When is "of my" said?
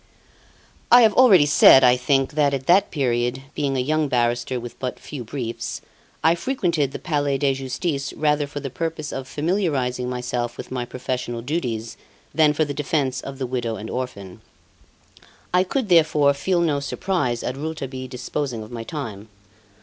18.63-18.83